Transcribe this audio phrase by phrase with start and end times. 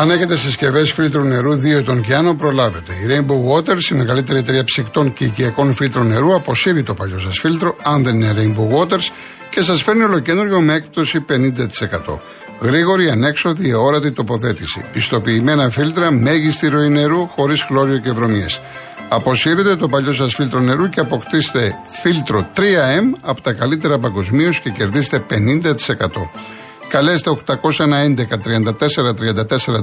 [0.00, 2.92] Αν έχετε συσκευές φίλτρου νερού 2 ετών και άνω, προλάβετε.
[2.92, 7.38] Η Rainbow Waters, η μεγαλύτερη εταιρεία ψυκτών και οικιακών φίλτρων νερού, αποσύρει το παλιό σας
[7.38, 9.12] φίλτρο, αν δεν είναι Rainbow Waters,
[9.50, 12.20] και σας φέρνει ολοκένουργιο με έκπτωση 50%.
[12.60, 14.84] Γρήγορη, ανέξοδη, αόρατη τοποθέτηση.
[14.92, 18.46] Πιστοποιημένα φίλτρα, μέγιστη ροή νερού, χωρίς χλώριο και βρωμιέ.
[19.08, 24.70] Αποσύρετε το παλιό σας φίλτρο νερού και αποκτήστε φίλτρο 3M από τα καλύτερα παγκοσμίως και
[24.70, 26.30] κερδίστε 50%.
[26.90, 28.74] Καλέστε 811 34
[29.14, 29.80] 34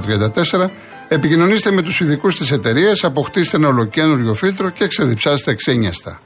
[0.64, 0.68] 34,
[1.08, 6.20] επικοινωνήστε με τους ειδικούς της εταιρείας, αποκτήστε ένα ολοκένουργιο φίλτρο και ξεδιψάστε ξένιαστα.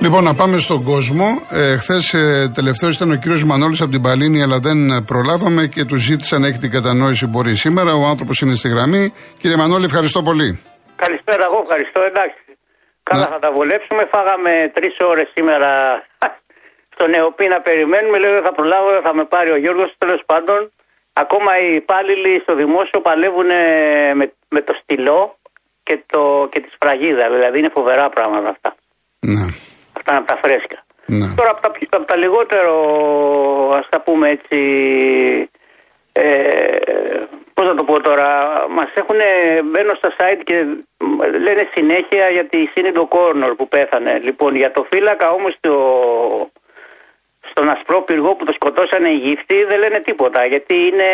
[0.00, 1.24] Λοιπόν, να πάμε στον κόσμο.
[1.50, 5.84] Ε, Χθες ε, τελευταίος ήταν ο κύριος Μανώλης από την Παλίνη, αλλά δεν προλάβαμε και
[5.84, 7.94] του ζήτησα να έχει την κατανόηση που μπορεί σήμερα.
[7.94, 9.12] Ο άνθρωπος είναι στη γραμμή.
[9.38, 10.58] Κύριε Μανώλη, ευχαριστώ πολύ.
[11.04, 12.00] Καλησπέρα, εγώ ευχαριστώ.
[12.10, 12.42] Εντάξει.
[13.02, 14.02] Καλά θα τα βολέψουμε.
[14.04, 15.70] Φάγαμε τρεις ώρες σήμερα
[16.94, 18.18] στο νεοπή να περιμένουμε.
[18.18, 19.94] Λέω δεν θα προλάβω, θα με πάρει ο Γιώργος.
[19.98, 20.72] Τέλος πάντων,
[21.12, 23.50] ακόμα οι υπάλληλοι στο δημόσιο παλεύουν
[24.18, 25.36] με, με το στυλό
[25.82, 27.30] και, το, και τη σφραγίδα.
[27.30, 28.74] Δηλαδή είναι φοβερά πράγματα αυτά.
[29.20, 29.44] Ναι.
[29.96, 30.78] Αυτά είναι από τα φρέσκα.
[31.06, 31.34] Ναι.
[31.36, 32.74] Τώρα από τα, από τα λιγότερο,
[33.74, 34.58] ας τα πούμε έτσι,
[36.12, 36.78] ε,
[37.60, 38.28] πώς να το πω τώρα,
[38.68, 39.20] μας έχουν,
[39.64, 40.54] μπαίνω στα site και
[41.40, 44.18] λένε συνέχεια για τη Σύνυντο Κόρνορ που πέθανε.
[44.22, 45.74] Λοιπόν, για το φύλακα όμως το,
[47.50, 51.10] στον ασπρό πυργό που το σκοτώσανε οι γύφτοι δεν λένε τίποτα, γιατί είναι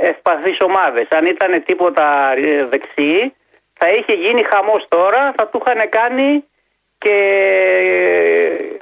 [0.00, 1.06] ευπαθείς ομάδες.
[1.10, 2.34] Αν ήταν τίποτα
[2.68, 3.34] δεξί,
[3.78, 6.44] θα είχε γίνει χαμός τώρα, θα του είχαν κάνει
[6.98, 7.16] και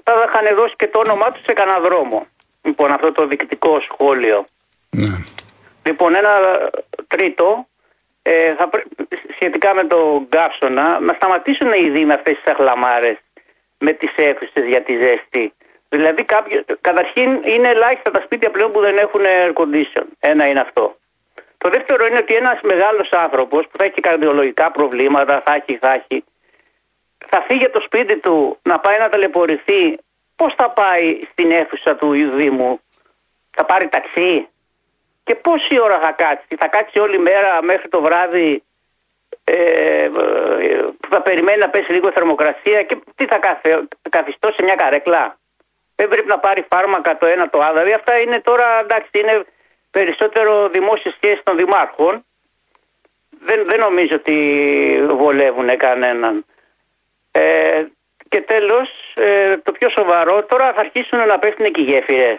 [0.02, 2.26] θα είχαν δώσει και το όνομά τους σε κανένα δρόμο.
[2.62, 4.46] Λοιπόν, αυτό το δικτικό σχόλιο.
[4.90, 5.39] ναι.
[5.82, 6.30] Λοιπόν, ένα
[7.06, 7.66] τρίτο,
[8.22, 8.70] ε, θα
[9.34, 13.16] σχετικά με τον καύσωνα, να σταματήσουν οι Δήμοι με αυτές τις αχλαμάρες
[13.78, 15.52] με τις αίθουσες για τη ζέστη.
[15.88, 20.04] Δηλαδή, κάποιο, καταρχήν είναι ελάχιστα τα σπίτια πλέον που δεν έχουν air condition.
[20.18, 20.96] Ένα είναι αυτό.
[21.58, 25.92] Το δεύτερο είναι ότι ένας μεγάλος άνθρωπος που θα έχει καρδιολογικά προβλήματα, θα έχει, θα
[25.92, 26.24] έχει,
[27.26, 29.98] θα φύγει από το σπίτι του να πάει να ταλαιπωρηθεί.
[30.36, 32.80] Πώς θα πάει στην αίθουσα του Δήμου,
[33.50, 34.48] θα πάρει ταξί,
[35.30, 38.62] και πόση ώρα θα κάτσει, θα κάτσει όλη μέρα μέχρι το βράδυ
[39.44, 40.08] ε,
[41.00, 43.40] που θα περιμένει να πέσει λίγο θερμοκρασία και τι θα
[44.10, 45.38] καθιστώ σε μια καρέκλα;
[45.96, 47.72] Δεν πρέπει να πάρει φάρμακα το ένα το άλλο.
[47.72, 49.44] Δηλαδή αυτά είναι τώρα, εντάξει, είναι
[49.90, 52.24] περισσότερο δημόσιες σχέσεις των δημάρχων.
[53.44, 54.36] Δεν, δεν νομίζω ότι
[55.10, 56.44] βολεύουν κανέναν.
[57.30, 57.84] Ε,
[58.28, 62.38] και τέλος, ε, το πιο σοβαρό, τώρα θα αρχίσουν να πέφτουν και οι γέφυρες.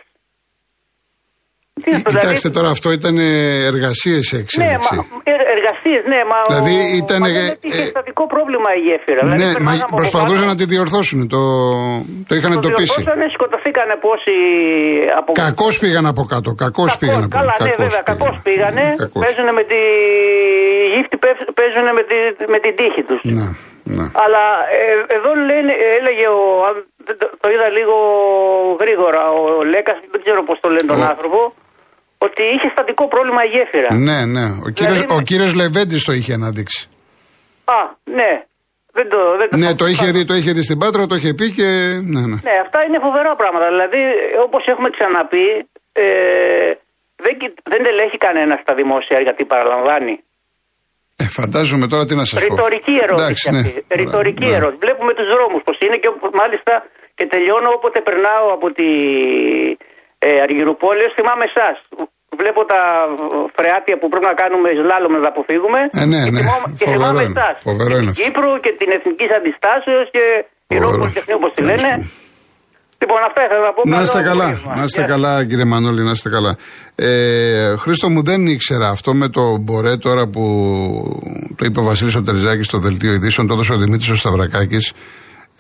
[1.84, 3.16] Ε, κοιτάξτε τώρα, αυτό ήταν
[3.72, 4.96] εργασίες σε εξέλιξη.
[4.96, 5.02] Ναι,
[5.56, 6.40] εργασίες, ναι, μα.
[6.50, 7.22] Δηλαδή ο, ήταν.
[7.68, 9.22] Είχε ε, στατικό πρόβλημα η γέφυρα.
[9.26, 11.20] Ναι, δηλαδή, μα προσπαθούσαν να τη διορθώσουν.
[11.36, 11.42] Το,
[12.28, 12.94] το είχαν το εντοπίσει.
[12.94, 14.36] Διορθώσανε, σκοτωθήκανε πόσοι
[15.20, 16.50] από Κακώς πήγαν από κάτω.
[16.64, 17.44] Κακώς πήγαν από κάτω.
[17.44, 18.84] Καλά, ναι, βέβαια, κακώς πήγανε.
[19.24, 19.80] Παίζουν με τη.
[20.84, 21.18] Οι γύφτοι
[21.60, 22.16] παίζουν με, τη,
[22.54, 23.22] με την τύχη τους.
[23.40, 23.48] Ναι.
[23.84, 24.06] Ναι.
[24.24, 24.44] Αλλά
[24.80, 26.42] ε, εδώ λένε, έλεγε ο,
[27.42, 27.96] το είδα λίγο
[28.82, 31.40] γρήγορα, ο Λέκας, δεν ξέρω πώς το λένε τον άνθρωπο,
[32.26, 33.92] ότι είχε στατικό πρόβλημα η γέφυρα.
[34.08, 34.46] Ναι, ναι.
[34.68, 36.82] Ο κύριος, δηλαδή, ο κύριος Λεβέντης το είχε αναδείξει.
[37.78, 37.80] Α,
[38.20, 38.32] ναι.
[38.98, 41.32] Δεν το, δεν το ναι, το είχε, δει, το είχε δει στην Πάτρα, το είχε
[41.40, 41.68] πει και...
[42.14, 42.38] Ναι, ναι.
[42.48, 43.68] ναι αυτά είναι φοβερά πράγματα.
[43.74, 44.02] Δηλαδή,
[44.46, 45.48] όπως έχουμε ξαναπεί,
[46.04, 46.06] ε,
[47.26, 47.34] δεν,
[47.72, 50.16] δεν τελέχει κανένας στα δημόσια γιατί παραλαμβάνει.
[51.22, 52.46] Ε, φαντάζομαι τώρα τι να σας πω.
[52.48, 53.50] Ρητορική ερώτηση.
[53.56, 53.62] Ναι.
[54.02, 54.56] Ρητορική ναι.
[54.58, 54.80] ερώτηση.
[54.86, 56.10] Βλέπουμε τους δρόμους πώ είναι και
[56.42, 56.74] μάλιστα
[57.18, 58.90] και τελειώνω όποτε περνάω από τη
[60.26, 61.76] ε, Αργυρουπόλεω, θυμάμαι εσάς.
[62.42, 62.82] Βλέπω τα
[63.58, 65.80] φρεάτια που πρέπει να κάνουμε σλάλομ να αποφύγουμε.
[66.02, 66.42] Ε, ναι, ναι.
[66.80, 67.56] Και, θυμάμαι εσάς.
[68.04, 70.26] Την Κύπρου και την Εθνική Αντιστάσεως και
[70.74, 71.92] η Ρόπολη Τεχνίου, όπως τη λένε.
[73.02, 73.82] Λοιπόν, αυτά ήθελα να πω.
[73.86, 76.52] Να είστε καλά, να είστε καλά, κύριε Μανώλη, να είστε καλά.
[76.96, 80.44] Ε, Χρήστο μου, δεν ήξερα αυτό με το Μπορέ τώρα που
[81.58, 82.24] το είπε ο Βασίλης ο
[82.62, 84.94] στο δελτίο ειδήσεων, το έδωσε ο Δημήτρης ο Σταυρακάκης.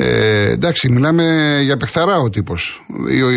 [0.04, 2.86] Ε, εντάξει, μιλάμε για παιχταρά ο τύπος.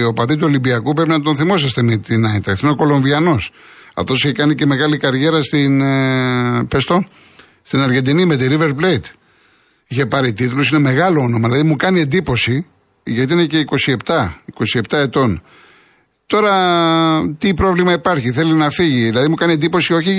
[0.02, 2.62] Ο, ο παδί του Ολυμπιακού πρέπει να τον θυμόσαστε με την Άιντραχτ.
[2.62, 3.52] Είναι ο Κολομβιανός.
[3.94, 5.80] Αυτός έχει κάνει και μεγάλη καριέρα στην.
[5.80, 6.86] Ε, πες
[7.62, 9.10] στην Αργεντινή με τη River Plate.
[9.86, 11.48] Είχε πάρει τίτλους, είναι μεγάλο όνομα.
[11.48, 12.66] Δηλαδή μου κάνει εντύπωση
[13.04, 13.64] γιατί είναι και
[14.06, 14.28] 27,
[14.74, 15.42] 27 ετών.
[16.26, 16.54] Τώρα
[17.38, 19.04] τι πρόβλημα υπάρχει, θέλει να φύγει.
[19.04, 20.12] Δηλαδή μου κάνει εντύπωση όχι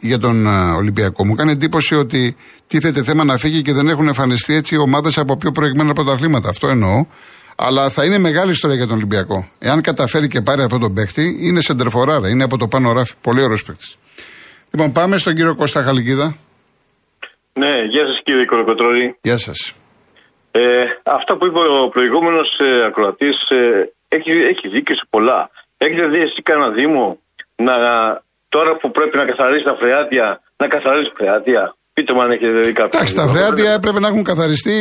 [0.00, 0.46] για τον
[0.76, 2.36] Ολυμπιακό, μου κάνει εντύπωση ότι
[2.66, 6.48] τίθεται θέμα να φύγει και δεν έχουν εμφανιστεί έτσι ομάδες από πιο προηγμένα πρωταθλήματα.
[6.48, 7.06] Αυτό εννοώ.
[7.56, 9.48] Αλλά θα είναι μεγάλη ιστορία για τον Ολυμπιακό.
[9.58, 13.14] Εάν καταφέρει και πάρει αυτό τον παίχτη, είναι σεντερφοράρα, είναι από το πάνω ράφι.
[13.20, 13.86] Πολύ ωραίος παίχτη.
[14.70, 16.36] Λοιπόν, πάμε στον κύριο Κώστα Χαλικίδα.
[17.52, 19.18] Ναι, γεια σας κύριε Κοροκοτρόλη.
[19.20, 19.74] Γεια σας.
[20.50, 20.60] Ε,
[21.02, 23.92] αυτά που είπε ο προηγούμενος ε, ακροατής ε,
[24.30, 25.50] έχει, έχει δίκιο σε πολλά.
[25.76, 27.18] Έχετε δει εσύ κανένα Δήμο
[27.56, 27.74] να,
[28.48, 30.26] τώρα που πρέπει να καθαρίσει τα φρεάτια,
[30.56, 32.98] να καθαρίσει φρεάτια; Πείτε μου αν έχετε δει κάποιο.
[32.98, 34.78] Εντάξει, τα φρεάτια έπρεπε να έχουν καθαριστεί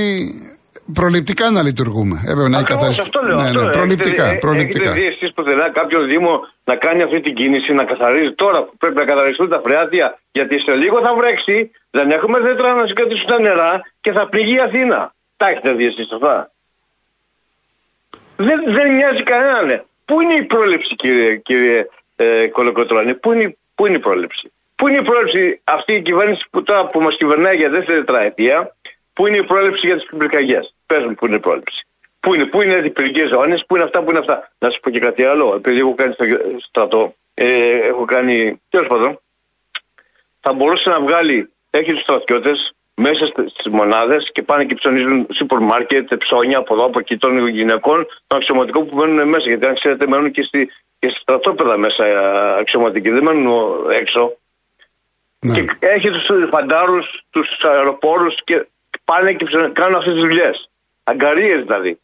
[0.94, 2.15] προληπτικά να λειτουργούμε.
[2.31, 3.01] Έπρεπε να έχει καθαριστεί.
[3.07, 3.35] Αυτό λέω.
[3.35, 3.75] Ναι, αυτό ναι, λέω.
[3.79, 4.25] προληπτικά.
[4.25, 4.91] Έχετε, προληπτικά.
[4.91, 6.33] έχετε δει εσείς πουθενά κάποιο Δήμο
[6.69, 10.07] να κάνει αυτή την κίνηση, να καθαρίζει τώρα που πρέπει να καθαριστούν τα φρεάτια,
[10.38, 13.71] γιατί σε λίγο θα βρέξει, δεν έχουμε δέντρα να συγκρατήσουν τα νερά
[14.03, 14.99] και θα πληγεί η Αθήνα.
[15.39, 16.51] Τα έχετε δει εσείς αυτά;
[18.37, 19.85] Δεν, δεν νοιάζει κανέναν.
[20.05, 24.87] Πού είναι η πρόληψη, κύριε, κύριε ε, Κολοκοτρώνη, πού είναι, πού είναι η πρόληψη; Πού
[24.87, 28.75] είναι η πρόληψη αυτή η κυβέρνηση που τώρα που μας κυβερνάει για δεύτερη τετραετία,
[29.13, 31.87] πού είναι η πρόληψη για τις πυρκαγιές; Πες μου, πού είναι η πρόληψη.
[32.19, 34.51] Πού είναι, πού είναι οι πυρηνικέ ζώνες, πού είναι αυτά, πού είναι αυτά.
[34.57, 35.55] Να σου πω και κάτι άλλο.
[35.55, 36.25] Επειδή έχω κάνει στο
[36.59, 38.61] στρατό, ε, έχω κάνει.
[38.69, 39.19] Τέλος πάντων,
[40.39, 45.59] θα μπορούσε να βγάλει, έχει τους στρατιώτες μέσα στι μονάδες και πάνε και ψωνίζουν σούπερ
[45.59, 49.49] μάρκετ, ψώνια από εδώ, από εκεί των γυναικών, των αξιωματικών που μένουν μέσα.
[49.49, 53.47] Γιατί αν ξέρετε, μένουν και, στη, και στη στρατόπεδα μέσα ε, αξιωματικοί, δεν μένουν
[53.91, 54.38] έξω.
[55.39, 55.61] Ναι.
[55.61, 58.67] Και έχει τους φαντάρους, τους αεροπόρους και
[59.05, 60.69] πάνε και ψωνίζουν, κάνουν αυτές τις δουλειές.
[61.03, 61.99] Αγκαρίες δηλαδή.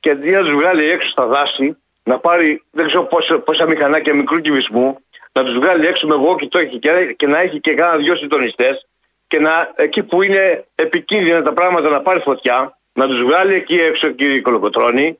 [0.00, 4.14] Και αντί να τους βγάλει έξω στα δάση, να πάρει δεν ξέρω πόσα, πόσα μηχανάκια
[4.14, 4.98] μικρού κυβισμού,
[5.32, 7.96] να τους βγάλει έξω με εγώ και το έχει και, και να έχει και κάνα
[7.96, 8.86] δυο συντονιστές
[9.28, 13.74] και να, εκεί που είναι επικίνδυνα τα πράγματα να πάρει φωτιά, να τους βγάλει εκεί
[13.74, 15.18] έξω κύριε Κολοκοτρώνη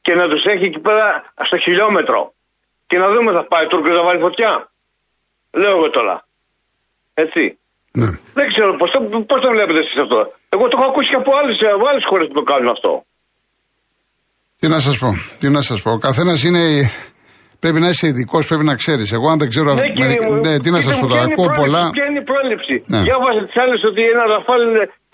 [0.00, 2.32] και να τους έχει εκεί πέρα στο χιλιόμετρο.
[2.86, 4.70] Και να δούμε θα πάει Τούρκος να βάλει φωτιά.
[5.50, 6.26] Λέω εγώ τώρα.
[7.14, 7.58] Έτσι.
[7.92, 8.10] Ναι.
[8.34, 8.98] Δεν ξέρω πώς το,
[9.30, 10.18] πώς το βλέπετε εσείς αυτό.
[10.48, 11.56] Εγώ το έχω ακούσει και από άλλες
[11.90, 13.04] άλλες χώρες που το κάνουν αυτό.
[14.58, 15.90] Τι να σας πω, τι να σας πω.
[15.90, 16.90] Ο καθένας είναι.
[17.62, 19.08] Πρέπει να είσαι ειδικός, πρέπει να ξέρεις.
[19.16, 19.70] Εγώ, αν δεν ξέρω.
[19.74, 21.22] Ναι, κύριε μου, ναι, τι να πείτε σας μου, πω τώρα.
[21.24, 21.82] ποια είναι η Ακούω πρόληψη, πολλά.
[21.96, 23.00] Ποια είναι η πρόληψη; Ναι.
[23.08, 24.62] Διάβασα τις άλλες ότι ένα ραφάλ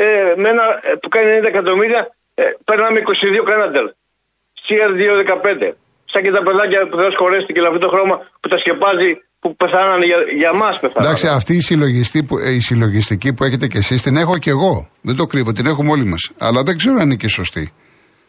[0.04, 0.08] ε,
[0.43, 2.00] με ένα, ε, που κάνει 90 εκατομμύρια
[2.40, 3.84] ε, περνάμε 22 κανέντερ.
[4.66, 5.62] CR215.
[6.12, 9.10] Σαν και τα παιδάκια που δεν χωρέσει και λαβεί το χρώμα που τα σκεπάζει
[9.40, 11.04] που πεθάνανε για, για μας πεθάνανε.
[11.06, 14.49] Εντάξει, αυτή η, συλλογιστή που, ε, η συλλογιστική που έχετε κι εσείς την έχω κι
[14.56, 14.75] εγώ.
[15.00, 16.22] Δεν το κρύβω, την έχουμε όλοι μας.
[16.38, 17.72] Αλλά δεν ξέρω αν είναι και σωστή.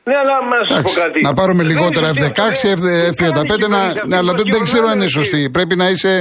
[0.09, 1.17] Ναι, αλλά να σας πω Εντάξει, κάτι.
[1.27, 4.31] να πάρουμε Δεν λιγότερα είναι σωστή F16, αυτό, δεν- F35, δεν να, είναι ναι, αλλά
[4.37, 5.35] δεν, δεν ξέρω αν είναι σωστή.
[5.37, 5.49] σωστή.
[5.57, 6.13] Πρέπει να είσαι,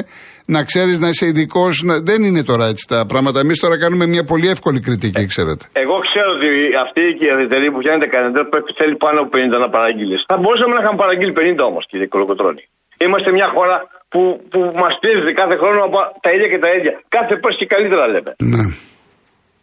[0.54, 1.74] να ξέρεις, να είσαι ειδικός.
[2.10, 3.38] Δεν είναι τώρα έτσι τα πράγματα.
[3.44, 5.64] Εμείς τώρα κάνουμε μια πολύ εύκολη κριτική, ξέρετε.
[5.84, 6.48] Εγώ ξέρω ότι
[6.84, 10.16] αυτή η εταιρεία που φτιάχνει τα κανέντερ πρέπει θέλει πάνω από 50 να παραγγείλει.
[10.30, 12.62] Θα μπορούσαμε να είχαμε παραγγείλει 50 όμως, κύριε Κολοκοτρόνη.
[13.04, 13.76] Είμαστε μια χώρα
[14.12, 16.92] που, που μας πιέζεται κάθε χρόνο από τα ίδια και τα ίδια.
[17.16, 18.32] Κάθε πα και καλύτερα λέμε.
[18.54, 18.64] Ναι.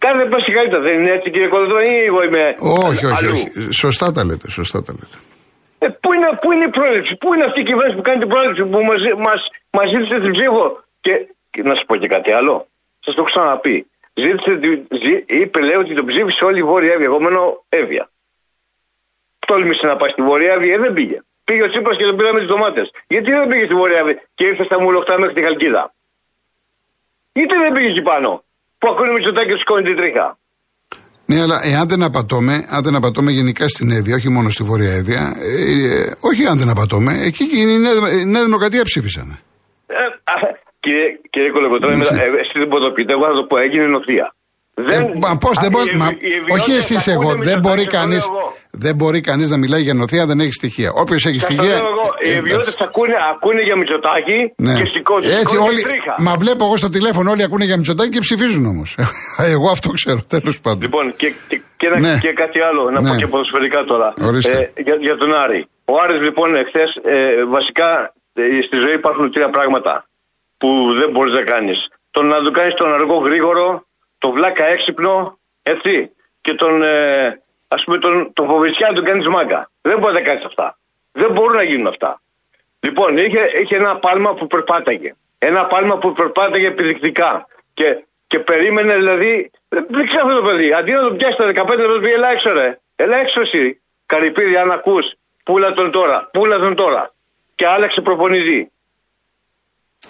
[0.05, 0.81] Κάθε πα και καλύτερα.
[0.87, 2.43] Δεν είναι έτσι, κύριε Κολοκοτρόνη, ή εγώ είμαι.
[2.87, 3.71] Όχι, όχι, αλλού; όχι.
[3.83, 5.17] Σωστά τα λέτε, σωστά τα λέτε.
[5.83, 8.29] Ε, πού, είναι, πού είναι η πρόληψη, πού είναι αυτή η κυβέρνηση που κάνει την
[8.33, 9.41] πρόληψη που μας μας,
[9.77, 10.63] μας ζήτησε την ψήφο;
[11.01, 11.13] Και,
[11.53, 12.55] και να σας πω και κάτι άλλο.
[13.05, 13.75] Σας το έχω ξαναπεί.
[14.13, 17.05] Ζήτησε, τη- ζή- είπε, λέει ότι τον ψήφισε όλη η Βόρεια Εύβοια.
[17.11, 18.09] Εγώ μένω Εύβοια.
[19.47, 21.17] Τόλμησε να πάει στη Βόρεια Εύβοια, δεν πήγε.
[21.43, 22.91] Πήγε ο Τσίπρας και τον πήραμε τις ντομάτες.
[23.07, 25.93] Γιατί δεν πήγε στη Βόρεια Εύβοια και ήρθε στα μουλοχτά μέχρι τη Χαλκίδα;
[27.33, 28.43] Γιατί δεν πήγε εκεί πάνω;
[28.83, 30.37] Που ακούνε με τσοτάκι και τους σηκώνει την τρίχα.
[31.25, 34.91] Ναι, αλλά εάν δεν απατώμε, αν δεν απατώμε γενικά στην Εύβοια, όχι μόνο στη Βόρεια
[34.93, 39.27] Εύβοια, ε, ε, όχι αν δεν απατώμε, εκεί και η Νέα, η Νέα Δημοκρατία ψήφισαν.
[39.87, 39.93] Ε,
[40.33, 40.35] α,
[40.79, 42.03] κύριε, κύριε Κολοκοτρώνη, Ναι.
[42.03, 44.35] ε, εσύ δεν μπορείτε να το πείτε, εγώ θα το πω, έγινε νοθεία.
[44.75, 45.89] Ε, μα πώς δεν Α, μπορεί.
[45.93, 47.37] οι- μα- οι ευβιότητες όχι εσεί ακούνε εγώ.
[47.37, 48.53] με Δεν το μπορεί τάξη, το κανεί λέω εγώ.
[48.71, 50.89] δεν μπορεί κανείς να μιλάει για νοθεία, δεν έχει στοιχεία.
[51.03, 51.75] Όποιος έχει Σας το στοιχεία.
[51.75, 52.83] λέω εγώ, οι ε, ευβιότητες εντάξει.
[52.89, 54.73] ακούνε, ακούνε για Μητσοτάκη Ναι.
[54.79, 55.81] και σηκώνουν Έτσι σηκώνουν όλοι.
[55.81, 56.13] την τρίχα.
[56.27, 58.89] Μα βλέπω εγώ στο τηλέφωνο όλοι ακούνε για Μητσοτάκη και ψηφίζουν όμως.
[59.55, 60.81] εγώ αυτό ξέρω, τέλος πάντων.
[60.81, 62.17] Λοιπόν, και, και, και, ένα- Ναι.
[62.21, 63.09] και κάτι άλλο, να Ναι.
[63.09, 64.07] πω και ποδοσφαιρικά τώρα.
[64.29, 64.71] Ορίστε.
[64.85, 65.61] για, για τον Άρη.
[65.85, 67.89] Ο Άρης λοιπόν εχθές, ε, βασικά
[68.33, 69.93] ε, στη ζωή υπάρχουν τρία πράγματα
[70.59, 71.79] που δεν μπορείς να κάνεις.
[72.15, 73.67] Το να το κάνεις τον αργό γρήγορο,
[74.23, 76.11] το βλάκα έξυπνο, έτσι.
[76.41, 79.69] Και τον, ε, ας πούμε, τον, τον φοβησιά να τον κάνεις μάγκα.
[79.81, 80.77] Δεν μπορεί να τα κάνεις αυτά.
[81.11, 82.21] Δεν μπορούν να γίνουν αυτά.
[82.79, 85.13] Λοιπόν, είχε, είχε ένα πάλμα που περπάταγε.
[85.37, 87.47] Ένα πάλμα που περπάταγε επιδεικτικά.
[87.73, 89.51] Και, και περίμενε δηλαδή.
[89.69, 90.73] Δεν ξέρω αυτό το παιδί.
[90.73, 92.79] Αντί να τον πιάσει τα 15 να τον πει, Ελά έξω, ρε.
[92.95, 93.81] Ελά έξω εσύ.
[94.05, 95.13] Καρυπίδη, αν ακούς.
[95.43, 96.29] Πούλα τον τώρα.
[96.33, 97.13] Πούλα τον τώρα.
[97.55, 98.71] Και άλλαξε προπονητή.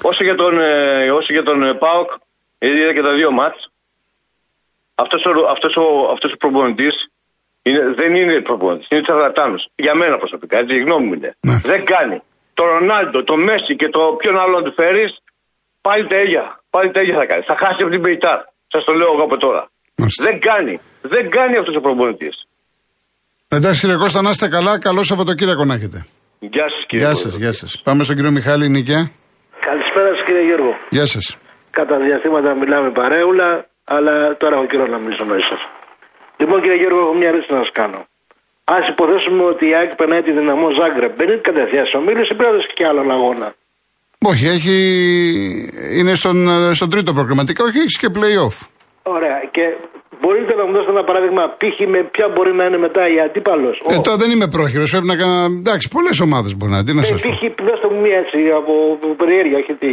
[0.02, 2.12] Όσο για τον, ε, όσο για τον ε, Πάοκ,
[2.60, 3.73] είδε και τα δύο μάτς.
[4.96, 6.96] Αυτός ο, αυτός ο, αυτός ο προπονητής
[7.62, 9.70] είναι, δεν είναι προπονητής, είναι τσαρλατάνος.
[9.76, 11.32] Για μένα προσωπικά, έτσι η γνώμη μου είναι.
[11.48, 11.58] Ναι.
[11.72, 12.18] Δεν κάνει.
[12.54, 15.12] Το Ρονάλντο, το Μέση και το ποιον άλλο να του φέρεις,
[15.82, 16.44] πάλι τα ίδια.
[16.70, 17.44] Πάλι τα ίδια θα κάνει.
[17.50, 18.40] Θα χάσει από την Πεϊτάρ.
[18.74, 19.62] Σας το λέω εγώ από τώρα.
[19.96, 20.24] Μάλιστα.
[20.28, 20.80] Δεν κάνει.
[21.02, 22.36] Δεν κάνει αυτός ο προπονητής.
[23.48, 24.80] Εντάξει κύριε Κώστα, να είστε καλά.
[24.80, 26.06] Καλό Σαββατοκύριακο να έχετε.
[26.40, 27.06] Γεια σας κύριε.
[27.06, 27.30] Γεια Κώστα.
[27.30, 27.82] σας, γεια σας.
[27.84, 29.12] Πάμε στον κύριο Μιχάλη Νίκαια.
[29.60, 30.72] Καλησπέρα σας κύριε Γιώργο.
[30.90, 31.38] Γεια σας.
[31.72, 35.62] Κατά διαστήματα μιλάμε παρέουλα, αλλά τώρα έχω καιρό να μιλήσω μαζί σας.
[36.40, 38.00] Λοιπόν, κύριε Γιώργο, έχω μια ερώτηση να σας κάνω.
[38.76, 42.44] Α υποθέσουμε ότι η ΑΕΚ περνάει τη δυναμό Ζάγκρεπ, μπαίνει κατευθείαν στο μήλο ή πρέπει
[42.52, 43.48] να δώσει και άλλον αγώνα.
[44.32, 44.78] Όχι, έχει...
[46.00, 46.38] είναι στον,
[46.76, 48.56] στον τρίτο προκριματικό, όχι, έχεις και playoff.
[49.04, 49.38] Ωραία.
[49.56, 49.64] Και
[50.22, 51.78] μπορείτε να μου δώσετε ένα παράδειγμα, π.χ.
[51.94, 55.16] με ποια μπορεί να είναι μετά η αντίπαλος; Ε, τώρα δεν είμαι πρόχειρος, πρέπει να
[55.16, 55.40] κάνω.
[55.62, 56.88] Εντάξει, πολλές ομάδες μπορεί να είναι.
[56.90, 57.30] Τι να Ε, σας πω.
[57.30, 57.42] π.χ.
[57.70, 59.92] δώστε μου μία έτσι από από περιέργεια, όχι τι.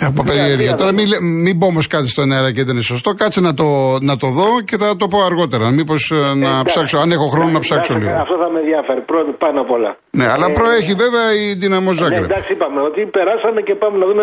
[0.00, 0.70] Από Ναι, περιέργεια.
[0.70, 0.96] ναι, Τώρα ναι.
[1.02, 3.14] μην, λέ- μην πω όμως κάτι στον αέρα και δεν είναι σωστό.
[3.14, 5.70] Κάτσε να το, να το δω και θα το πω αργότερα.
[5.70, 6.64] Μήπως να εντάξει.
[6.64, 8.20] ψάξω, αν έχω χρόνο να Εντάξει, ψάξω εντάξει, λίγο.
[8.22, 9.90] Αυτό θα με ενδιαφέρει πρώτο πάνω απ' όλα.
[10.18, 12.24] Ναι, αλλά Ε, προέχει βέβαια η Δυναμό Ναι, Ζάγκρεπ.
[12.30, 14.22] εντάξει, είπαμε ότι περάσαμε και πάμε να δούμε.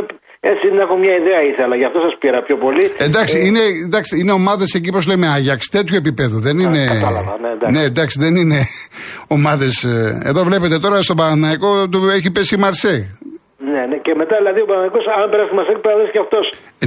[0.52, 2.86] Έτσι να έχω μια ιδέα ήθελα, γι' αυτό σας πήρα πιο πολύ.
[3.08, 6.38] Εντάξει, Ε, είναι, εντάξει, είναι ομάδες εκεί, πώς λέμε, Άγιαξ τέτοιου επίπεδου.
[6.48, 6.82] Δεν είναι.
[6.88, 7.82] κατάλαβα, ναι, εντάξει.
[7.84, 8.60] εντάξει, δεν είναι
[9.28, 9.84] ομάδες.
[10.24, 13.18] Εδώ βλέπετε τώρα στον Παναναϊκό του έχει πέσει η Μαρσέ.
[13.72, 16.22] Ναι, ναι, και μετά δηλαδή ο Παναγικός, αν περάσει τη Μασέκ, πρέπει να δώσει και
[16.26, 16.46] αυτός.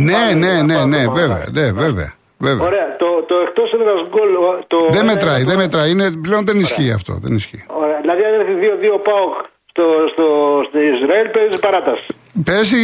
[0.08, 2.10] Ναι, ναι, ναι, ναι, βέβαια, ναι, βέβαια.
[2.46, 2.66] βέβαια.
[2.68, 4.30] Ωραία, το, το εκτός έδρα γκολ.
[4.34, 5.90] ο- Το Δεν ένα- μετράει, δεν μετράει.
[5.90, 7.12] Είναι, πλέον δεν ισχύει αυτό.
[7.24, 7.64] Δεν ισχύει.
[7.82, 9.26] Ωραία, δηλαδή αν έρθει 2-2 πάω
[9.72, 10.26] στο, στο,
[10.68, 12.06] στο Ισραήλ, παίζεις παράταση.
[12.44, 12.76] Πέσει,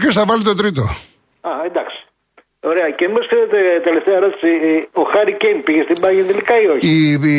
[0.00, 0.82] ποιος θα βάλει το τρίτο;
[1.40, 1.98] Α, εντάξει.
[2.62, 6.66] Ωραία, και μήπως ξέρετε, τελευταία ερώτηση, ε, ο Χάρη Κέιν πήγε στην Πάγια τελικά ή
[6.74, 6.98] όχι; Οι,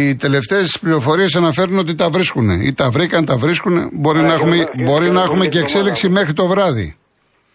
[0.10, 2.48] οι τελευταίες πληροφορίες αναφέρουν ότι τα βρίσκουν.
[2.50, 3.90] Ή τα βρήκαν, τα βρίσκουν.
[4.02, 6.06] Μπορεί Α, να και έχουμε, μετά- και μπορεί μετά να έχουμε μπορεί και την εξέλιξη
[6.06, 6.20] ομάδα.
[6.20, 6.88] μέχρι το βράδυ.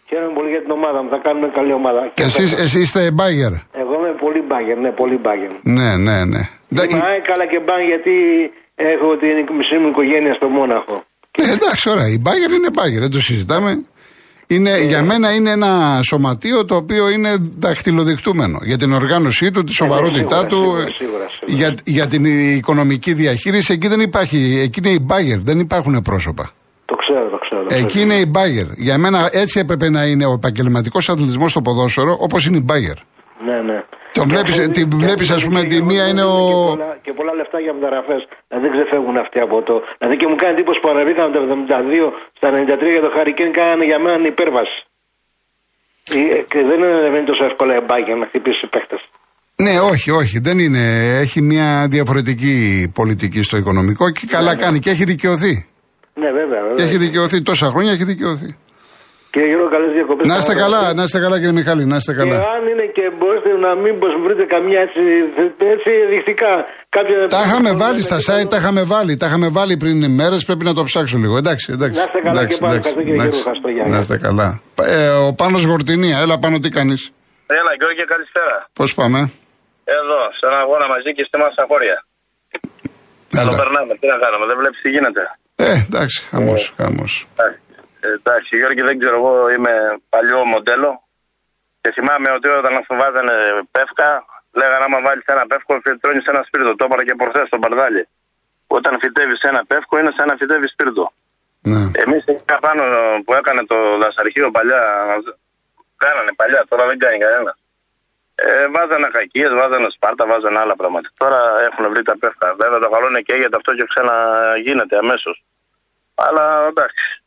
[0.09, 2.01] Χαίρομαι πολύ για την ομάδα μου, θα κάνουμε καλή ομάδα.
[2.15, 2.65] Και Εσείς, φέτος.
[2.65, 3.53] εσείς είστε μπάγκερ.
[3.83, 5.51] Εγώ είμαι πολύ μπάγκερ, ναι, πολύ μπάγκερ.
[5.77, 6.43] Ναι, ναι, ναι.
[6.75, 8.15] Ντα- Είμαι ΑΕΚ, αλλά και μπάγκερ γιατί
[8.93, 10.97] έχω την μισή μου οικογένεια στο Μόναχο.
[11.43, 12.09] Ε, εντάξει, ωραία.
[12.17, 13.71] Η μπάγκερ είναι μπάγκερ, δεν το συζητάμε.
[14.47, 14.85] Είναι, Ε.
[14.85, 18.59] Για μένα είναι ένα σωματείο το οποίο είναι δαχτυλοδεικτούμενο.
[18.62, 21.57] Για την οργάνωσή του, τη σοβαρότητά Ε, σίγουρα, του, σίγουρα, σίγουρα, σίγουρα.
[21.57, 22.25] Για, για την
[22.57, 23.73] οικονομική διαχείριση.
[23.73, 24.61] Εκεί δεν υπάρχει.
[24.62, 26.50] Εκεί είναι η μπάγκερ, δεν υπάρχουν πρόσωπα.
[26.85, 27.61] Το ξέρω, το ξέρω.
[27.62, 27.85] το ξέρω.
[27.85, 28.67] Εκεί είναι η μπάγκερ.
[28.76, 32.97] Για μένα έτσι έπρεπε να είναι ο επαγγελματικός αθλητισμός στο ποδόσφαιρο, όπως είναι η μπάγκερ.
[33.47, 33.79] Ναι, ναι.
[34.21, 36.13] Τον βλέπεις, Και την αυτό- βλέπεις, και ας αυτό πούμε, και τη εγώ μία δεν
[36.13, 38.21] είναι βλέπω ο- Και πολλά, και πολλά λεφτά για μεταγραφές.
[38.49, 39.75] Δηλαδή δεν ξεφεύγουν αυτοί από το.
[39.99, 42.07] Δηλαδή και μου κάνει εντύπωση που ανεβήκαμε το 72
[42.39, 44.79] στα 93 για το Χαρικέν, κάνανε για μένα υπέρβαση.
[46.11, 46.79] Ε, Και δεν
[47.17, 48.97] είναι τόσο εύκολα η μπάγκερ να χτυπήσει παίχτε.
[49.65, 50.39] Ναι, όχι, όχι.
[50.47, 50.83] Δεν είναι.
[51.25, 52.57] Έχει μια διαφορετική
[52.95, 55.69] πολιτική στο οικονομικό και καλά κάνει και έχει δικαιωθεί.
[56.15, 56.61] Ναι, βέβαια.
[56.61, 56.75] βέβαια.
[56.77, 58.57] Και έχει δικαιωθεί τόσα χρόνια, έχει δικαιωθεί.
[59.37, 60.26] Κύριε Γιώργο, καλές διακοπές.
[60.26, 62.35] Να είστε καλά, να είστε καλά κύριε Μιχάλη, να είστε Και καλά.
[62.55, 65.02] αν είναι και μπορείτε να μην πως βρείτε καμιά έτσι,
[65.75, 66.52] έτσι δεικτικά.
[66.97, 67.16] Κάποια...
[67.37, 69.16] Τα είχαμε βάλει στα site, τα είχαμε βάλει.
[69.16, 71.37] Τα είχαμε βάλει πριν μέρες, πρέπει να το ψάξω λίγο.
[71.43, 71.99] Εντάξει, εντάξει.
[72.00, 72.75] Να είστε καλά εντάξει, και πάλι.
[72.75, 73.38] εντάξει, Ευχαριστώ, κύριε εντάξει.
[73.38, 73.93] Γιώργο Χαστογιάννη.
[73.95, 74.49] Να είστε καλά.
[74.97, 77.00] Ε, ο Πάνος Γορτινία, έλα πάνω τι κάνεις;
[77.61, 78.57] Έλα, Γιώργη, καλησπέρα.
[78.78, 79.19] Πώς πάμε;
[79.99, 81.97] Εδώ, σε ένα αγώνα μαζί και στη μας χώρια.
[83.31, 83.52] Το Έλα.
[83.61, 85.23] περνάμε, τι να κάνουμε, δεν βλέπεις τι γίνεται.
[85.57, 87.12] Ε, εντάξει, χαμός, χαμός.
[88.07, 89.75] Εντάξει, Ε, εντάξει, Γιώργη, δεν ξέρω, εγώ είμαι
[90.09, 90.91] παλιό μοντέλο
[91.81, 93.37] και θυμάμαι ότι όταν σου βάζανε
[93.71, 94.09] πεύκα,
[94.53, 96.77] λέγανε άμα βάλεις ένα πεύκο, τρώνει ένα σπίρτο.
[96.77, 98.09] Το είπα και προχθές στο Μπαρδάλι.
[98.67, 101.13] Όταν φυτεύει ένα πεύκο, είναι σαν να φυτεύει σπίρτο.
[101.63, 101.83] Ναι.
[102.03, 102.83] Εμείς εκεί πάνω
[103.25, 104.83] που έκανε το δασαρχείο παλιά,
[105.97, 107.57] κάνανε παλιά, τώρα δεν κάνει κανένα.
[108.35, 111.09] Ε, βάζανε κακίες, βάζανε σπάρτα, βάζανε άλλα πράγματα.
[111.17, 112.55] Τώρα έχουν βρει τα πεύκα.
[112.55, 115.45] Βέβαια το καλό είναι και γιατί αυτό και ξαναγίνεται αμέσως.
[116.15, 117.23] Αλλά εντάξει.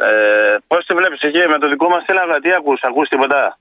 [0.00, 3.58] Ε, Πώς τη βλέπεις εκεί με το δικό μας τίλαγα, τι ακούς, ακούς τίποτα;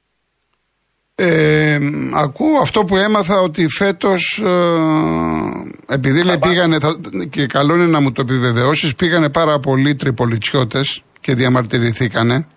[1.16, 1.78] Ε,
[2.16, 8.00] ακούω αυτό που έμαθα ότι φέτος ε, επειδή λέει πήγανε θα- και καλό είναι να
[8.02, 12.48] μου το επιβεβαιώσεις πήγανε πάρα πολλοί τριπολιτσιώτες και διαμαρτυρηθήκανε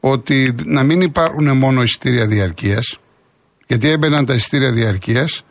[0.00, 2.98] ότι να μην υπάρχουν μόνο εισιτήρια διαρκείας
[3.66, 5.42] γιατί έμπαιναν τα εισιτήρια διαρκείας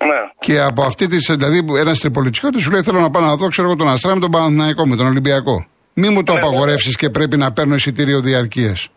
[0.00, 0.30] Ναι.
[0.40, 1.16] και από αυτή τη.
[1.16, 4.20] Δηλαδή, ένας τριπολιτσιώτη σου λέει: Θέλω να πάω να δω, ξέρω εγώ, τον Αστρά με
[4.20, 5.66] τον Παναθηναϊκό, με τον Ολυμπιακό.
[5.94, 8.88] Μη μου το απαγορεύσεις και πρέπει να παίρνω εισιτήριο διαρκείας.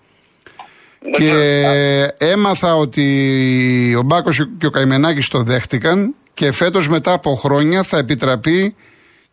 [1.17, 7.83] Και έμαθα ότι ο Μπάκος και ο Καημενάκης το δέχτηκαν και φέτος μετά από χρόνια
[7.83, 8.75] θα επιτραπεί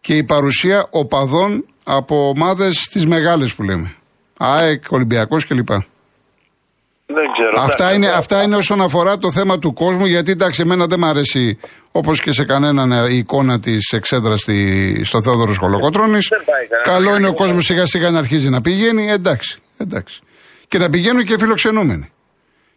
[0.00, 3.94] και η παρουσία οπαδών από ομάδες τι μεγάλες που λέμε.
[4.36, 5.68] ΑΕΚ, Ολυμπιακός κλπ.
[7.14, 7.60] Δεν ξέρω.
[7.60, 7.96] Αυτά εντάξει.
[7.96, 11.58] είναι, αυτά είναι όσον αφορά το θέμα του κόσμου, γιατί εντάξει, εμένα δεν μ' αρέσει
[11.92, 14.46] όπως και σε κανέναν ε, η εικόνα της εξέδρας
[15.02, 16.18] στο Θεόδωρος Κολοκοτρόνη.
[16.28, 16.98] Δεν πάει κανένα.
[16.98, 19.10] Καλό είναι ο κόσμος σιγά σιγά να αρχίζει να πηγαίνει.
[19.10, 20.20] Εντάξει, εντάξει.
[20.68, 22.12] Και να πηγαίνουν και φιλοξενούμενοι.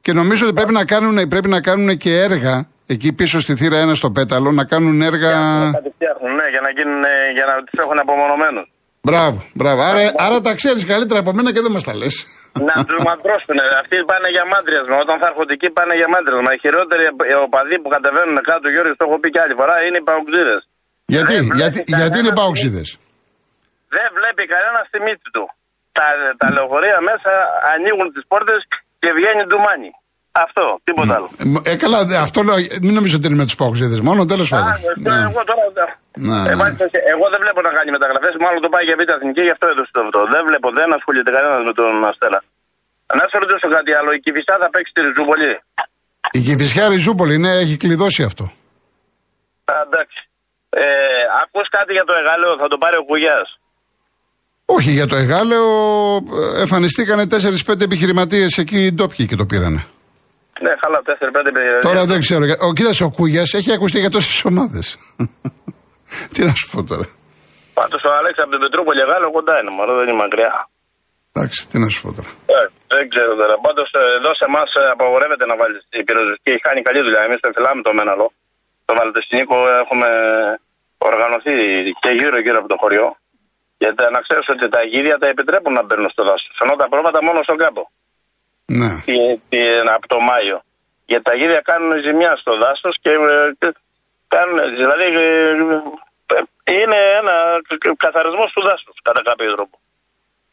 [0.01, 3.89] Και νομίζω ότι πρέπει να κάνουν, πρέπει να κάνουν και έργα εκεί πίσω στη θύρα
[3.89, 5.31] 1 στο πέταλο, να κάνουν έργα.
[5.71, 8.67] Θα τη φτιάχνουν, ναι, για να, γίνουν, ε, για να τους έχουν απομονωμένους.
[9.07, 9.79] Μπράβο, μπράβο.
[9.89, 12.15] Άρα, άρα τα ξέρεις καλύτερα από μένα και δεν μας τα λες.
[12.69, 13.57] να του μαντρώσουν.
[13.81, 14.95] Αυτοί πάνε για μάντριασμα.
[15.05, 16.49] Όταν θα έρχονται εκεί πάνε για μάντριασμα.
[16.55, 17.03] Οι χειρότεροι
[17.47, 20.55] οπαδοί που κατεβαίνουν κάτω, Γιώργη, το έχω πει και άλλη φορά, είναι οι παουξίδε.
[21.13, 22.39] γιατί, Δεν βλέπεις γιατί, κανένας γιατί είναι στιγμή.
[22.41, 22.87] παοξίδες;
[23.95, 25.45] Δεν βλέπει κανένα στη μύτη του.
[25.97, 26.05] Τα,
[26.41, 27.31] τα λεωφορεία μέσα
[27.73, 28.59] ανοίγουν τις πόρτες
[29.01, 29.91] και βγαίνει ντουμάνι.
[30.43, 31.27] Αυτό, τίποτα άλλο.
[31.67, 34.49] Ε, ε, καλά, δε- αυτό λέω, μην νομίζω ότι είναι με τους Παοξίδε μόνο, τέλος
[34.53, 34.71] πάντων.
[34.73, 35.15] Α, Ναι.
[35.29, 35.63] εγώ, τώρα,
[36.27, 36.55] Ναι, ε, ναι.
[36.61, 39.65] μάλιστα, εγώ δεν βλέπω να κάνει μεταγραφές, μάλλον το πάει για β' εθνική, γι' αυτό
[39.73, 40.19] έδωσε το αυτό.
[40.33, 42.39] Δεν βλέπω, δεν ασχολείται κανένας με τον Αστέρα.
[43.19, 44.09] Να σε ρωτήσω κάτι άλλο.
[44.17, 45.51] Η Κυφισά θα παίξει τη Ριζούπολη;
[46.37, 48.43] Η Κυφυσιά Ριζούπολη ναι, έχει κλειδώσει αυτό.
[49.71, 50.19] Α, εντάξει.
[50.83, 50.85] Ε,
[51.41, 53.47] ακούς κάτι για το Εγάλεο, θα το πάρει ο Κουγιάς;
[54.75, 55.65] Όχι, για το Εγάλεο
[56.57, 59.81] ε, εμφανιστήκανε 4-5 επιχειρηματίες εκεί οι ντόπιοι και το πήρανε.
[60.63, 61.79] Ναι, καλά, 4-5 παιδιά.
[61.89, 62.43] Τώρα δεν ξέρω.
[62.67, 64.81] Ο, κοίταξε, ο Κούγια έχει ακουστεί για τόσες ομάδε.
[66.33, 67.07] Τι να σου πω τώρα.
[67.79, 70.53] Πάντως ο Αλέξ από την Πετρούπολη Εγάλεο κοντά είναι, μωρό, δεν είναι μακριά.
[71.31, 72.31] Εντάξει, τι να σου πω τώρα.
[72.55, 72.59] Ε,
[72.93, 73.55] δεν ξέρω τώρα.
[73.65, 76.49] Πάντως εδώ σε εμάς απαγορεύεται να βάλεις την πυροσβεστική.
[76.53, 77.21] Έχει κάνει καλή δουλειά.
[77.27, 78.27] Εμείς το φυλάμε το Μέναλο.
[78.87, 80.09] Το Βαλτεστινίκο έχουμε
[81.09, 81.55] οργανωθεί
[82.03, 83.07] και γύρω-γύρω από το χωριό.
[83.81, 86.55] Γιατί να ξέρεις ότι τα γύρια τα επιτρέπουν να μπαίνουν στο δάσος.
[86.63, 87.77] Ενώ τα πρόβατα μόνο στον κάπο.
[88.65, 89.01] Ναι.
[89.05, 90.61] Τι, τι, από το Μάιο.
[91.05, 93.75] Γιατί τα γύρια κάνουν ζημιά στο δάσος και ε, και
[94.27, 94.75] κάνουν.
[94.75, 95.49] Δηλαδή ε,
[96.35, 97.61] ε, είναι ένα
[97.97, 99.79] καθαρισμός του δάσους κατά κάποιο τρόπο.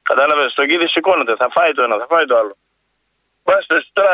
[0.02, 2.57] Κατάλαβες, το γίδι σηκώνεται, θα φάει το ένα, θα φάει το άλλο.
[3.45, 4.11] Βάστε τώρα,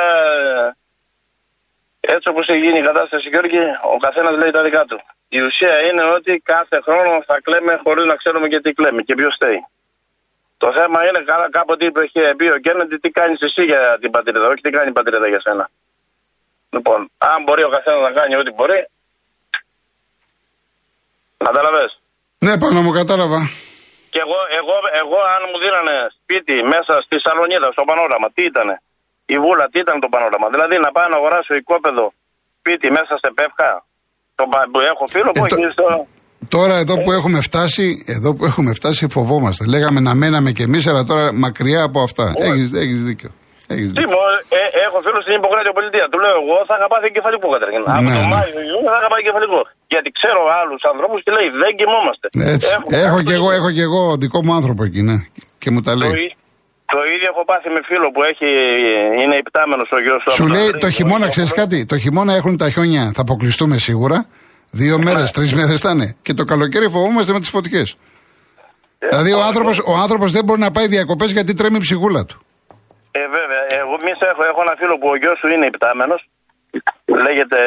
[2.00, 3.58] έτσι όπως έχει γίνει η κατάσταση, Γιώργη,
[3.94, 5.00] ο καθένας λέει τα δικά του.
[5.28, 9.14] Η ουσία είναι ότι κάθε χρόνο θα κλαίμε χωρίς να ξέρουμε και τι κλαίμε και
[9.14, 9.66] ποιος στέει.
[10.62, 14.10] Το θέμα είναι καλά, κάποτε είπε, είχε πει ο Κέννεντι τι κάνεις εσύ για την
[14.10, 15.64] πατρίδα, όχι τι κάνει η πατρίδα για σένα.
[16.70, 18.80] Λοιπόν, αν μπορεί ο καθένας να κάνει ό,τι μπορεί.
[21.46, 21.84] Κατάλαβε.
[22.46, 23.40] Ναι, πάνω μου κατάλαβα.
[24.12, 28.74] Και εγώ, εγώ, εγώ αν μου δίνανε σπίτι μέσα στη Σαλονίδα, στο πανόραμα, τι ήτανε;
[29.34, 32.06] Η βούλα, τι ήταν το πανόραμα; Δηλαδή να πάω να αγοράσω οικόπεδο
[32.58, 33.70] σπίτι μέσα σε πεύκα.
[34.38, 35.86] Το, πα- που έχω φίλο που Ε, το- έχει στο...
[36.48, 39.64] Τώρα εδώ που έχουμε φτάσει, εδώ που έχουμε φτάσει φοβόμαστε.
[39.74, 42.26] Λέγαμε να μέναμε κι εμείς, αλλά τώρα μακριά από αυτά.
[42.48, 43.30] Έχεις, έχεις δίκιο.
[43.74, 44.08] Έχεις Τι δίκιο.
[44.16, 44.18] μου,
[44.58, 46.04] ε, έχω φίλο στην Ιπποκράτεια Πολιτεία.
[46.12, 47.82] Του λέω εγώ θα είχα πάθει εγκεφαλικό καταρχήν.
[47.94, 48.32] Από Ναι, το ναι.
[48.34, 49.60] Μάιο Ιούνιο θα είχα πάθει εγκεφαλικό.
[49.92, 52.26] Γιατί ξέρω άλλους ανθρώπους και λέει δεν κοιμόμαστε.
[52.54, 52.68] Έτσι.
[52.76, 55.16] Έχω- Έχω κι εγώ, έχω κι εγώ δικό μου άνθρωπο εκεί, ναι.
[55.62, 56.10] Και μου τα Το, λέει.
[56.26, 56.34] ί-
[56.94, 58.48] το ίδιο έχω πάθει με φίλο που έχει,
[59.22, 60.30] είναι υπτάμενος ο γιος του.
[60.38, 63.76] Σου από λέει τα- το χειμώνα, ξέρεις κάτι, το χειμώνα έχουν τα χιόνια, θα αποκλειστούμε
[63.88, 64.18] σίγουρα.
[64.70, 66.16] Δύο μέρες, τρεις μέρες θα είναι.
[66.22, 67.96] Και το καλοκαίρι φοβόμαστε με τις φωτιές.
[68.98, 72.42] Δηλαδή ο άνθρωπο ο άνθρωπος δεν μπορεί να πάει διακοπές γιατί τρέμει η ψυχούλα του.
[73.10, 73.62] Ε, βέβαια.
[73.80, 76.20] Εγώ εμείς έχω, έχω ένα φίλο που ο γιος του είναι υπτάμενος.
[77.26, 77.58] Λέγεται.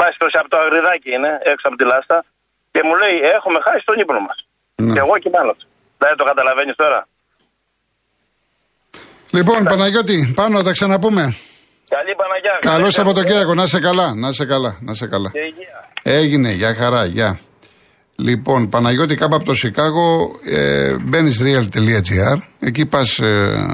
[0.00, 2.24] Βάσει από το αγριδάκι είναι, έξω από τη λάστα.
[2.72, 4.38] Και μου λέει: Έχουμε χάσει τον ύπνο μας.
[4.74, 4.92] Ναι.
[4.92, 5.54] Και εγώ κοιμάμαι.
[5.98, 7.00] Δηλαδή το καταλαβαίνεις τώρα.
[9.30, 11.24] Λοιπόν, Παναγιώτη, πάνω, τα ξαναπούμε.
[11.88, 12.58] Καλή Παναγιά.
[12.60, 15.30] Καλό Καλή Σαββατοκύριακο, να είσαι καλά, να είσαι καλά, να είσαι καλά.
[15.30, 15.90] Και υγεία.
[16.02, 17.38] Έγινε, για χαρά, γεια.
[18.16, 23.64] Λοιπόν, Παναγιώτη, κάπου από το Σικάγο, ε, μπαίνεις real.gr, εκεί πας ε,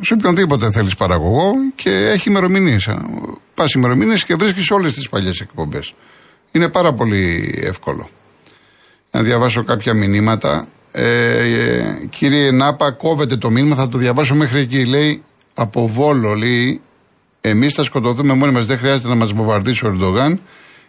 [0.00, 2.88] σε οποιονδήποτε θέλεις παραγωγό και έχει ημερομηνίες.
[3.54, 5.94] Πας ημερομηνίες και βρίσκεις όλες τις παλιές εκπομπές.
[6.52, 8.08] Είναι πάρα πολύ εύκολο.
[9.10, 10.68] Να διαβάσω κάποια μηνύματα.
[10.92, 14.84] Ε, ε, κύριε Νάπα, κόβεται το μήνυμα, θα το διαβάσω μέχρι εκεί.
[14.84, 15.22] Λέει
[15.54, 16.80] από Βόλο, λέει,
[17.48, 20.40] εμείς θα σκοτωθούμε μόνοι μας, δεν χρειάζεται να μας βομβαρδίσει ο Ερντογάν.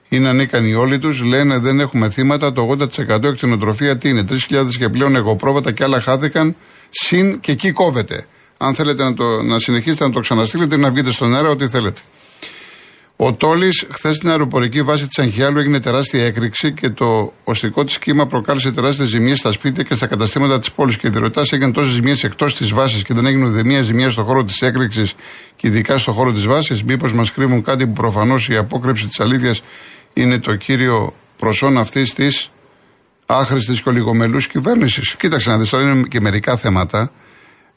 [0.10, 1.24] Είναι ανίκανοι όλοι τους.
[1.24, 2.52] Λένε δεν έχουμε θύματα.
[2.52, 4.36] Το 80% εκτινοτροφία τι είναι; 3.000
[4.78, 6.56] και πλέον εγωπρόβατα και άλλα χάθηκαν.
[6.90, 8.26] Συν και εκεί κόβεται.
[8.58, 11.68] Αν θέλετε να, το, να συνεχίσετε να το ξαναστείλετε ή να βγείτε στον αέρα, ό,τι
[11.68, 12.02] θέλετε.
[13.20, 17.98] Ο Τόλης, χθες στην αεροπορική βάση της Αγχιάλου έγινε τεράστια έκρηξη και το οστικό της
[17.98, 20.98] κύμα προκάλεσε τεράστιες ζημιέ στα σπίτια και στα καταστήματα της πόλης.
[20.98, 24.24] Και διερωτά έγιναν τόσες ζημιέ εκτός της βάσης και δεν έγινε ούτε μία ζημιά στο
[24.24, 25.14] χώρο της έκρηξης
[25.56, 26.84] και ειδικά στο χώρο της βάσης.
[26.84, 29.62] Μήπως μας κρύβουν κάτι που προφανώς η απόκρυψη της αλήθειας
[30.14, 32.52] είναι το κύριο προσόν αυτής της
[33.26, 35.16] άχρηστης και ολιγομελούς κυβέρνησης.
[35.20, 37.12] Κοίταξε να δεις τώρα είναι και μερικά θέματα,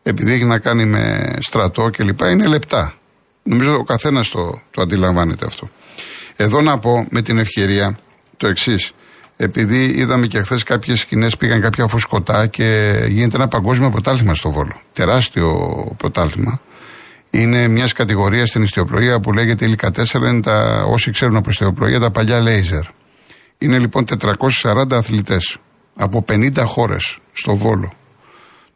[0.03, 2.21] επειδή έχει να κάνει με στρατό κλπ.
[2.21, 3.00] Είναι λεπτά.
[3.43, 5.69] Νομίζω ο καθένας το, το αντιλαμβάνεται αυτό.
[6.37, 7.99] Εδώ να πω με την ευκαιρία
[8.37, 8.93] το εξής.
[9.37, 14.51] Επειδή είδαμε και χθες κάποιες σκηνές, πήγαν κάποια φουσκωτά και γίνεται ένα παγκόσμιο πρωτάθλημα στο
[14.51, 14.81] Βόλο.
[14.93, 15.57] Τεράστιο
[15.97, 16.61] πρωτάθλημα.
[17.31, 20.15] Είναι μιας κατηγορίας στην ιστιοπλοεία που λέγεται υλικά 4.
[20.15, 22.83] Είναι τα, όσοι ξέρουν από ιστιοπλοεία, τα παλιά λέιζερ.
[23.59, 24.05] Είναι λοιπόν
[24.63, 25.57] 440 αθλητές
[25.95, 27.93] από 50 χώρες στο Βόλο.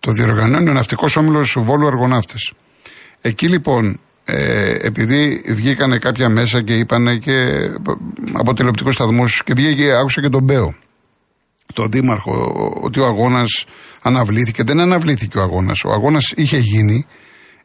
[0.00, 2.35] Το διοργανώνει ο ναυτικός όμιλος Βόλου Αργοναύτε.
[3.20, 7.69] Εκεί λοιπόν, ε, επειδή βγήκανε κάποια μέσα και είπανε και
[8.33, 10.75] από τηλεοπτικούς σταθμούς και βγήκε, άκουσα και τον Μπέο,
[11.75, 13.65] τον Δήμαρχο, ότι ο αγώνας
[14.03, 14.63] αναβλήθηκε.
[14.63, 15.85] Δεν αναβλήθηκε ο αγώνας.
[15.85, 17.07] Ο αγώνας είχε γίνει,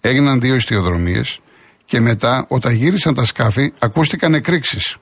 [0.01, 1.39] έγιναν δύο ιστιοδρομίες
[1.85, 4.97] και μετά, όταν γύρισαν τα σκάφη, ακούστηκαν εκρήξεις.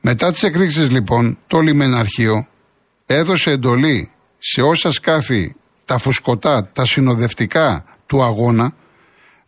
[0.00, 2.46] Μετά τις εκρήξεις λοιπόν, το λιμεναρχείο
[3.06, 8.74] έδωσε εντολή σε όσα σκάφη, τα φουσκωτά, τα συνοδευτικά του αγώνα,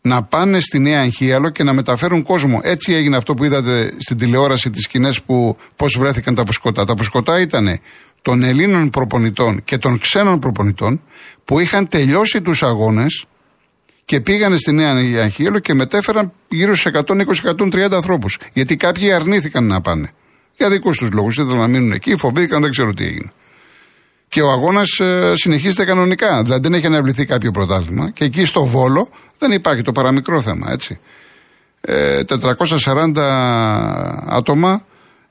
[0.06, 2.60] να πάνε στη Νέα Αγχίαλο και να μεταφέρουν κόσμο.
[2.62, 6.84] Έτσι έγινε αυτό που είδατε στην τηλεόραση τις σκηνές που πώς βρέθηκαν τα φουσκωτά.
[6.84, 7.80] Τα φουσκωτά ήταν
[8.22, 11.00] των Ελλήνων προπονητών και των ξένων προπονητών
[11.44, 13.24] που είχαν τελειώσει τους αγώνες
[14.04, 16.92] και πήγανε στη Νέα Αγχίαλο και μετέφεραν γύρω στους
[17.56, 18.38] 120-130 ανθρώπους.
[18.52, 20.10] Γιατί κάποιοι αρνήθηκαν να πάνε.
[20.56, 21.36] Για δικούς τους λόγους.
[21.36, 23.32] Ήθελαν να μείνουν εκεί, φοβήθηκαν, δεν ξέρω τι έγινε.
[24.28, 26.42] Και ο αγώνας ε, συνεχίζεται κανονικά.
[26.42, 28.10] Δηλαδή δεν έχει αναβληθεί κάποιο πρωτάθλημα.
[28.10, 29.08] Και εκεί στο Βόλο
[29.38, 30.98] δεν υπάρχει το παραμικρό θέμα, έτσι.
[31.80, 33.12] Ε, 440
[34.28, 34.84] άτομα,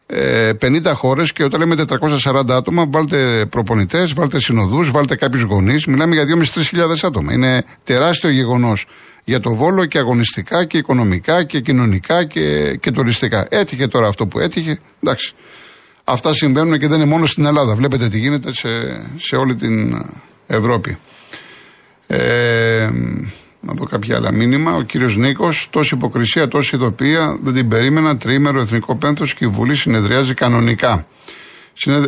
[0.05, 5.85] ε, 50 χώρες και όταν λέμε 440 άτομα, βάλτε προπονητές, βάλτε συνοδούς, βάλτε κάποιους γονείς.
[5.85, 7.33] Μιλάμε για 2.500-3.000 άτομα.
[7.33, 8.85] Είναι τεράστιο γεγονός
[9.23, 13.47] για το Βόλο και αγωνιστικά και οικονομικά και κοινωνικά και, και τουριστικά.
[13.49, 14.79] Έτυχε τώρα αυτό που έτυχε.
[15.03, 15.35] Εντάξει.
[16.03, 17.75] Αυτά συμβαίνουν και δεν είναι μόνο στην Ελλάδα.
[17.75, 18.69] Βλέπετε τι γίνεται σε,
[19.17, 20.05] σε όλη την
[20.47, 20.97] Ευρώπη.
[22.07, 22.89] Ε,
[23.59, 24.75] να δω κάποια άλλα μήνυμα.
[24.75, 28.17] Ο κύριος Νίκος, τόση υποκρισία, τόση ειδοποία, δεν την περίμενα.
[28.17, 31.07] Τρίμερο εθνικό πένθος και η Βουλή συνεδριάζει κανονικά.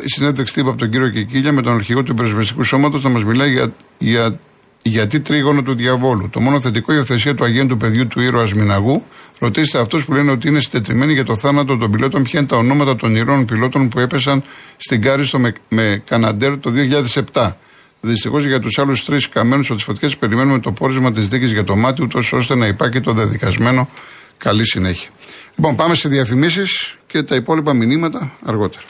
[0.06, 3.52] Συνέδεξη τύπου από τον κύριο Κικίλια με τον αρχηγό του Πρεσβευτικού Σώματος να μας μιλάει
[3.52, 4.40] για, για
[4.88, 6.30] γιατί τρίγωνο του διαβόλου.
[6.30, 9.04] Το μόνο θετικό υιοθεσία του αγένου του παιδιού του ήρωας Μιναγού.
[9.40, 12.24] Ρωτήστε αυτούς που λένε ότι είναι συντετριμένοι για το θάνατο των πιλότων.
[12.24, 14.44] Ποια είναι τα ονόματα των ηρώων πιλότων που έπεσαν
[14.78, 16.72] στην Κάριστο με, με Καναντέρ το
[17.34, 17.52] 2007.
[18.02, 21.64] Δυστυχώς για τους άλλους τρεις καμένους από τις φωτιές περιμένουμε το πόρισμα της δίκης για
[21.64, 23.90] το μάτι, ούτως ώστε να υπάρχει το δεδικασμένο.
[24.38, 25.10] Καλή συνέχεια.
[25.56, 28.86] Λοιπόν, πάμε σε διαφημίσεις και τα υπόλοιπα μηνύματα αργότερα.